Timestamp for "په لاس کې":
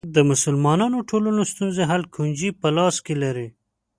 2.61-3.15